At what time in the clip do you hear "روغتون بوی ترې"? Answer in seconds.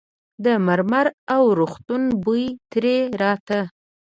1.59-2.97